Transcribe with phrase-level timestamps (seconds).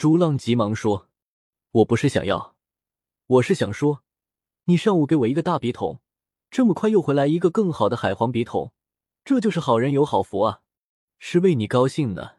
[0.00, 1.10] 朱浪急忙说
[1.72, 2.56] ：“我不是想要，
[3.26, 4.02] 我是想说，
[4.64, 6.00] 你上午给我一个大笔筒，
[6.50, 8.72] 这么快又回来一个更好的海皇笔筒，
[9.26, 10.62] 这就是好人有好福啊，
[11.18, 12.36] 是为你高兴呢。”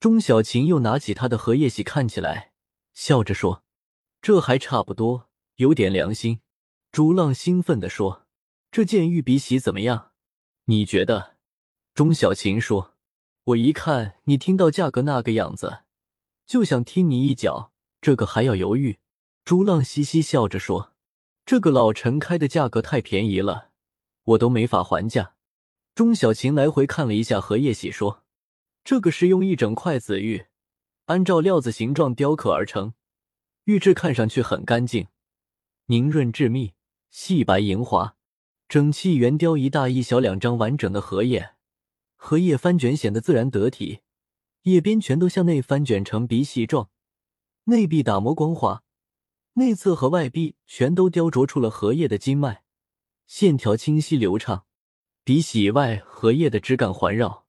[0.00, 2.50] 钟小琴又拿起他的荷叶洗看起来，
[2.92, 3.62] 笑着说
[4.20, 6.40] ：“这还差不多，有点良心。”
[6.90, 8.26] 朱浪兴奋地说
[8.72, 10.10] ：“这件玉笔洗怎么样？
[10.64, 11.36] 你觉得？”
[11.94, 12.96] 钟小琴说
[13.54, 15.82] ：“我一看你听到价格那个样子。”
[16.48, 18.96] 就想踢你一脚，这个还要犹豫？
[19.44, 20.94] 朱浪嘻嘻笑着说
[21.44, 23.68] ：“这个老陈开的价格太便宜了，
[24.24, 25.34] 我都没法还价。”
[25.94, 28.24] 钟小琴来回看了一下荷叶喜，说
[28.82, 30.46] ：“这个是用一整块紫玉，
[31.04, 32.94] 按照料子形状雕刻而成，
[33.64, 35.08] 玉质看上去很干净，
[35.88, 36.72] 凝润致密，
[37.10, 38.16] 细白莹滑，
[38.66, 41.50] 整器圆雕一大一小两张完整的荷叶，
[42.16, 44.00] 荷叶翻卷显得自然得体。”
[44.68, 46.90] 叶边全都向内翻卷成鼻细状，
[47.64, 48.82] 内壁打磨光滑，
[49.54, 52.62] 内侧和外壁全都雕琢出了荷叶的经脉，
[53.26, 54.66] 线条清晰流畅。
[55.24, 57.46] 比喜外荷叶的枝干环绕，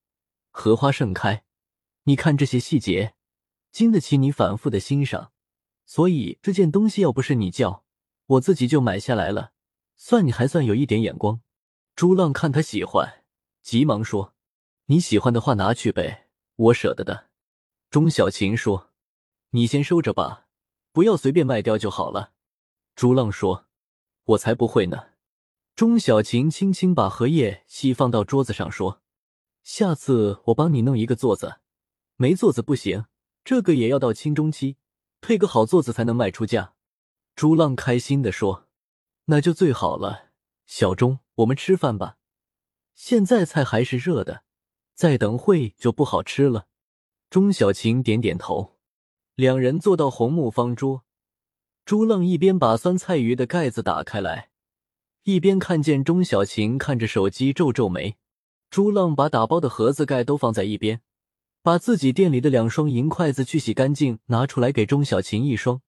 [0.52, 1.44] 荷花盛开。
[2.04, 3.14] 你看这些细节，
[3.72, 5.32] 经得起你反复的欣赏。
[5.86, 7.84] 所以这件东西要不是你叫，
[8.26, 9.54] 我自己就买下来了。
[9.96, 11.42] 算你还算有一点眼光。
[11.96, 13.24] 朱浪看他喜欢，
[13.62, 14.36] 急忙说
[14.88, 16.28] ：“你喜欢的话拿去呗。”
[16.60, 17.30] 我舍得的，
[17.90, 18.90] 钟小琴说
[19.52, 20.48] ：“你先收着吧，
[20.92, 22.34] 不要随便卖掉就好了。”
[22.98, 23.68] 朱浪说
[24.26, 25.12] ：“我才不会呢。”
[25.74, 29.02] 钟小琴轻轻把荷叶细放到桌子上说
[29.64, 31.62] ：“下次我帮你弄一个座子，
[32.18, 33.06] 没座子不行，
[33.46, 34.76] 这个也要到清中期，
[35.22, 36.74] 配个好座子才能卖出价。”
[37.38, 38.68] 朱浪开心的说
[39.32, 40.32] ：“那就最好了。”
[40.68, 42.18] 小钟，我们吃饭吧，
[42.94, 44.44] 现在菜还是热的。
[45.00, 46.68] 再等会就不好吃了。
[47.30, 48.76] 钟小晴点点头，
[49.34, 51.06] 两人坐到红木方桌。
[51.86, 54.50] 朱浪一边把酸菜鱼的盖子打开来，
[55.24, 58.18] 一边看见钟小晴看着手机皱皱眉。
[58.70, 61.00] 朱浪把打包的盒子盖都放在一边，
[61.62, 65.82] 把自己店里的两双银筷子去洗干净拿出来给钟小晴一双。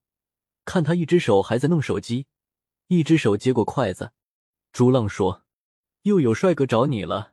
[0.64, 2.28] 看他一只手还在弄手机，
[2.88, 4.14] 一只手接过筷子。
[4.72, 5.44] 朱浪说
[6.04, 7.31] ：“又有帅哥找你了。”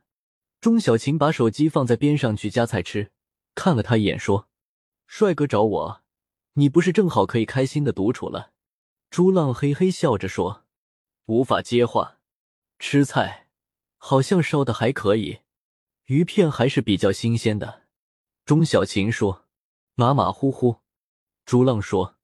[0.61, 3.11] 钟小琴把手机放在边上去夹菜吃，
[3.55, 4.49] 看了他一眼说
[5.07, 6.01] ：“帅哥找我，
[6.53, 8.51] 你不是正好可以开心的独处了？”
[9.09, 10.65] 朱浪嘿嘿笑着说
[11.27, 12.17] ：“无法接话。”
[12.77, 13.47] 吃菜
[13.97, 15.39] 好像烧的还可以，
[16.07, 17.83] 鱼片还是比较新鲜的。
[18.43, 19.45] 钟小琴说
[19.95, 20.81] ：“马马虎虎。”
[21.45, 22.17] 朱浪说：“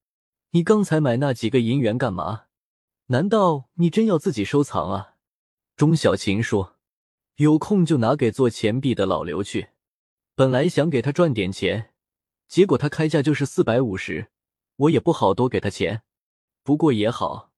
[0.51, 2.47] 你刚才买那几个银元干嘛？
[3.07, 5.15] 难道你真要自己收藏啊？”
[5.77, 6.74] 钟小琴说。
[7.35, 9.69] 有空就拿给做钱币的老刘去。
[10.35, 11.93] 本来想给他赚点钱，
[12.47, 14.31] 结果他开价就是四百五十，
[14.77, 16.03] 我也不好多给他钱。
[16.63, 17.51] 不过也好，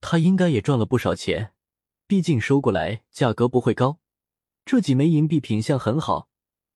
[0.00, 1.54] 他应该也赚了不少钱，
[2.08, 4.00] 毕竟收过来价格不会高。
[4.64, 6.28] 这几枚银币品相很好，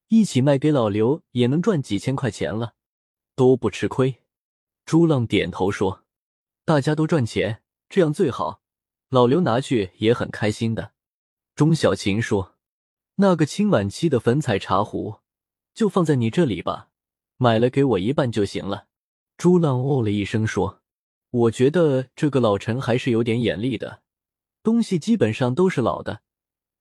[0.09, 2.75] 一起卖给老刘也能赚几千块钱了，
[3.35, 4.23] 都不吃亏。
[4.87, 6.05] 朱浪点头说
[6.65, 8.63] ：“大家都赚钱，这样最好。
[9.09, 10.93] 老刘拿去也很开心的。”
[11.55, 12.57] 钟小琴说
[13.17, 15.21] ：“那个清晚期的粉彩茶壶，
[15.73, 16.89] 就放在你这里吧，
[17.37, 18.89] 买了给我一半就行了。”
[19.39, 20.83] 朱浪哦了一声说
[21.31, 24.03] ：“我觉得这个老陈还是有点眼力的，
[24.65, 26.23] 东西基本上都是老的，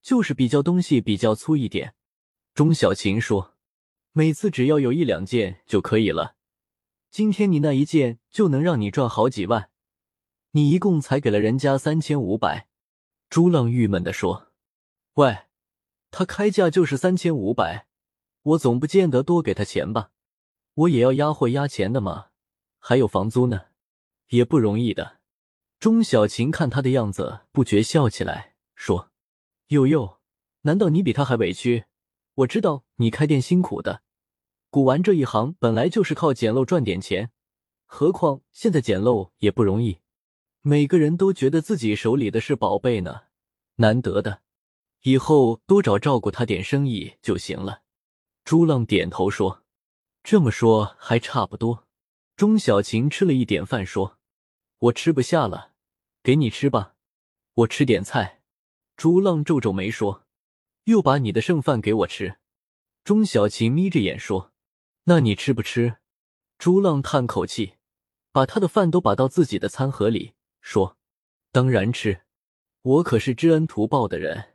[0.02, 1.94] 就是比较东西比较粗一点。”
[2.56, 3.54] 钟小琴说
[4.12, 6.36] ：“每次只要有一两件就可以了，
[7.12, 9.70] 今天你那一件就能让你赚好几万，
[10.54, 12.68] 你一共才给了人家三千五百。”
[13.30, 14.50] 朱浪郁闷的说。
[15.16, 15.44] 喂，
[16.10, 17.86] 他开价就是三千五百，
[18.42, 20.10] 我总不见得多给他钱吧？
[20.74, 22.30] 我也要压货压钱的嘛，
[22.80, 23.66] 还有房租呢，
[24.30, 25.20] 也不容易的。
[25.80, 29.12] 钟小琴看他的样子，不觉笑起来，说
[29.70, 30.18] ：“悠悠，
[30.62, 31.86] 难道你比他还委屈？
[32.34, 34.02] 我知道你开店辛苦的，
[34.72, 37.30] 古玩这一行本来就是靠捡漏赚点钱，
[37.86, 40.00] 何况现在捡漏也不容易，
[40.62, 43.26] 每个人都觉得自己手里的是宝贝呢，
[43.76, 44.42] 难得的。”
[45.04, 47.84] 以后多找照顾他点生意就行了。
[48.46, 49.64] 朱浪点头说
[50.24, 51.86] ：“这么说还差不多。”
[52.38, 54.18] 钟小琴吃了一点饭说
[54.80, 55.74] ：“我吃不下了，
[56.24, 56.96] 给你吃吧。
[57.54, 58.42] 我吃点菜。”
[58.96, 60.26] 朱浪皱皱眉说
[60.86, 62.38] ：“又把你的剩饭给我吃。”
[63.04, 64.54] 钟小琴眯着眼说
[65.06, 65.98] ：“那你吃不吃？”
[66.58, 67.74] 朱浪叹口气，
[68.32, 70.98] 把他的饭都把到自己的餐盒里说
[71.52, 72.22] ：“当然吃，
[72.82, 74.52] 我可是知恩图报的人。”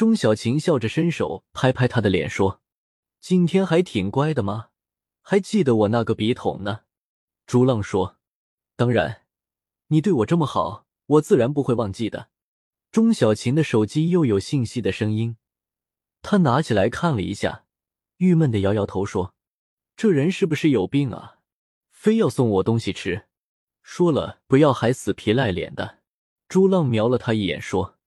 [0.00, 2.62] 钟小琴笑着伸手拍拍他的脸说
[3.20, 4.68] ：“今天还挺乖的吗？
[5.20, 6.84] 还记得我那个笔筒呢。”
[7.46, 8.16] 朱浪说
[8.76, 9.26] ：“当然，
[9.88, 12.30] 你对我这么好，我自然不会忘记的。”
[12.90, 15.36] 钟小琴的手机又有信息的声音，
[16.22, 17.66] 他拿起来看了一下，
[18.16, 19.34] 郁闷的摇摇头说
[19.94, 21.40] ：“这人是不是有病啊？
[21.90, 23.26] 非要送我东西吃，
[23.82, 25.98] 说了不要还死皮赖脸的。”
[26.48, 27.98] 朱浪瞄了他一眼说：“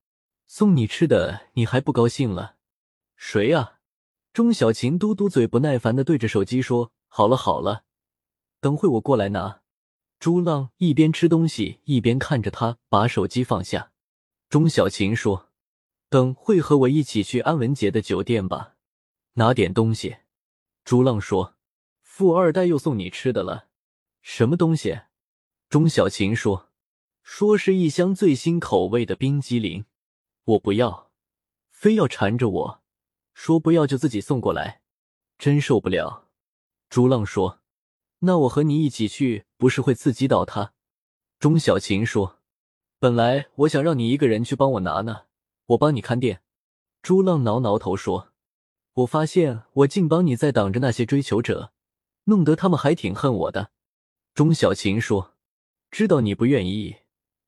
[0.46, 2.56] 送你吃的，你还不高兴了？
[3.16, 3.80] 谁啊？”
[4.34, 7.84] 钟小琴嘟嘟嘴，不耐烦的对着手机说：“好了好了。”
[8.60, 9.62] 等会我过来拿。
[10.20, 13.92] 朱浪一边吃东西一边看着他，把手机放下。
[14.50, 15.50] 钟小琴说
[16.10, 18.76] ：“等会和我一起去安文杰的酒店吧，
[19.34, 20.18] 拿点东西。”
[20.86, 21.56] 朱浪说
[22.02, 23.68] ：“富二代又送你吃的了，
[24.22, 25.02] 什么东西？”
[25.70, 26.70] 钟小琴说
[27.22, 29.86] ：“说是一箱最新口味的冰激凌，
[30.46, 31.12] 我不要，
[31.70, 32.82] 非要缠着我，
[33.34, 34.82] 说不要就自己送过来，
[35.38, 36.30] 真受不了。”
[36.90, 37.60] 朱浪说。
[38.26, 40.72] 那我和你一起去，不是会刺激到他？
[41.40, 42.40] 钟小琴说
[42.98, 45.24] ：“本来我想让你一个人去帮我拿呢，
[45.66, 46.42] 我帮你看店。”
[47.04, 48.32] 朱浪挠挠头说
[48.96, 51.74] ：“我发现我竟帮你在挡着那些追求者，
[52.26, 53.72] 弄得他们还挺恨我的。”
[54.34, 55.34] 钟小琴说
[55.92, 56.96] ：“知道你不愿意，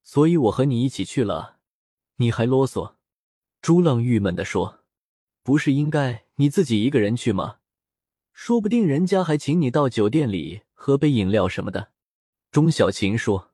[0.03, 1.54] 所以我和你一起去了，
[2.17, 2.95] 你还啰嗦。”
[3.61, 4.79] 朱浪郁闷的说
[5.43, 7.57] ：“不是应该你自己一个人去吗？
[8.31, 11.93] 说不定人家还请你到酒店里。”喝杯饮料什么的，
[12.51, 13.51] 钟小琴说：“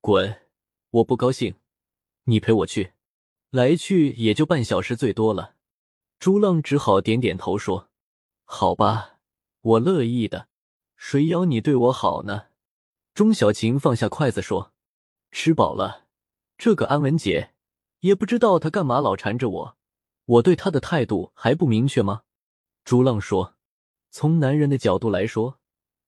[0.00, 0.42] 滚，
[0.90, 1.56] 我不高兴，
[2.24, 2.92] 你陪我去，
[3.50, 5.56] 来去也就半小时最多了。”
[6.20, 7.88] 朱浪只好点点头说
[8.44, 9.18] ：“好吧，
[9.60, 10.46] 我乐意的。
[10.94, 12.44] 谁要你对我好呢？”
[13.12, 14.72] 钟小琴放下筷子说
[15.32, 16.06] ：“吃饱了。
[16.56, 17.54] 这个安文杰
[18.00, 19.76] 也不知道他干嘛老缠着我，
[20.24, 22.22] 我对他的态度还不明确吗？”
[22.84, 23.56] 朱浪说
[24.10, 25.58] ：“从男人的角度来说。”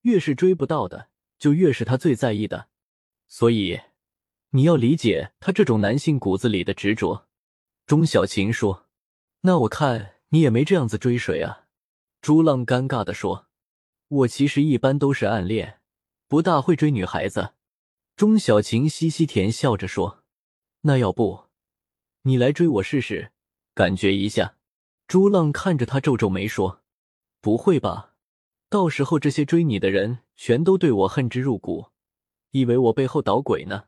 [0.02, 2.68] 越是追不到的，就越是他最在意的，
[3.28, 3.78] 所以
[4.52, 7.28] 你要理解他这种男性骨子里的执着。
[7.84, 8.86] 钟小琴说
[9.44, 11.66] ：“那我看你也没这样子追谁啊？”
[12.22, 13.48] 朱浪尴尬的说
[14.08, 15.80] ：“我其实一般都是暗恋，
[16.26, 17.52] 不大会追女孩子。”
[18.16, 20.24] 钟小琴嘻嘻甜笑着说
[20.80, 21.49] ：“那要不
[22.22, 23.32] 你来追我试试，
[23.74, 24.56] 感觉一下？”
[25.08, 26.82] 朱浪看着他皱皱眉说
[27.40, 28.14] ：“不会吧？”
[28.70, 31.86] 到时候这些追你的人全都对我恨之入骨，
[32.52, 33.86] 以为我背后捣鬼呢。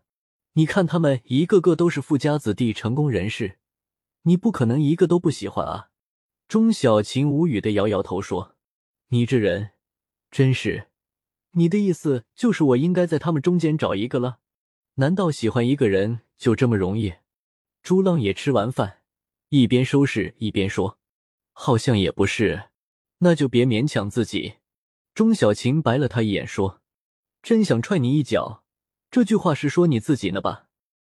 [0.54, 3.58] 你看他们一个个都是富家子弟、成功人士，
[4.22, 5.90] 你不可能一个都不喜欢啊！
[6.48, 8.56] 钟小琴无语的摇摇头说
[9.08, 9.70] ：“你这人
[10.30, 10.88] 真是……
[11.52, 14.40] 你的意思就是我应该在他们中间找一个了？
[14.94, 17.14] 难道喜欢一个人就这么容易？”
[17.82, 19.00] 朱浪也吃完饭，
[19.48, 20.98] 一边收拾一边说
[21.52, 22.70] ：“好像也不是，
[23.18, 24.54] 那就别勉强自己。”
[25.14, 26.80] 钟小琴白了他一眼，说
[27.42, 28.64] ：“真想踹你一脚。”
[29.10, 30.68] 这句话是说你自己呢吧？